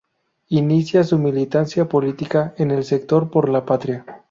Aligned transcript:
Inicia 0.49 1.03
su 1.03 1.19
militancia 1.19 1.87
política 1.87 2.55
en 2.57 2.71
el 2.71 2.83
sector 2.85 3.29
Por 3.29 3.49
la 3.49 3.67
Patria. 3.67 4.03